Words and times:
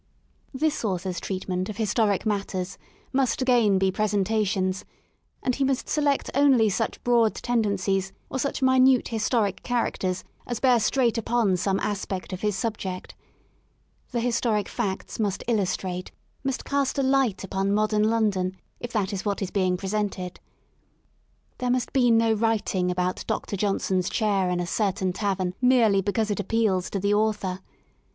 This 0.51 0.83
author's 0.83 1.19
treatment 1.19 1.69
of 1.69 1.77
historic 1.77 2.25
matters 2.25 2.79
must 3.13 3.39
xii 3.39 3.43
INTRODUCTORY 3.43 3.59
again 3.67 3.77
be 3.77 3.91
'* 3.91 3.91
presentations"; 3.91 4.83
and 5.43 5.53
he 5.53 5.63
must 5.63 5.87
select 5.87 6.31
only 6.33 6.69
such 6.69 7.03
broad 7.03 7.35
tendencies, 7.35 8.11
or 8.27 8.39
such 8.39 8.63
minute 8.63 9.09
historic 9.09 9.61
char 9.63 9.91
acters 9.91 10.23
as 10.47 10.59
bear 10.59 10.79
straight 10.79 11.19
upon 11.19 11.55
some 11.55 11.79
aspect 11.81 12.33
of 12.33 12.41
his 12.41 12.55
subject. 12.55 13.13
The 14.09 14.21
historic 14.21 14.67
facts 14.67 15.19
must 15.19 15.43
illustrate, 15.47 16.11
must 16.43 16.65
cast 16.65 16.97
a 16.97 17.03
light 17.03 17.43
upon 17.43 17.71
modern 17.71 18.09
London, 18.09 18.57
if 18.79 18.91
that 18.93 19.13
is 19.13 19.23
what 19.23 19.39
is 19.43 19.51
being 19.51 19.77
pre 19.77 19.89
sented 19.89 20.37
There 21.59 21.69
must 21.69 21.93
be 21.93 22.09
no 22.09 22.33
writing 22.33 22.89
about 22.89 23.23
Dn 23.27 23.55
Johnson's 23.55 24.09
chair 24.09 24.49
in 24.49 24.59
a 24.59 24.65
certain 24.65 25.13
tavern 25.13 25.53
merely 25.61 26.01
because 26.01 26.31
it 26.31 26.39
appeals 26.39 26.89
to 26.89 26.99
the 26.99 27.13
author. 27.13 27.59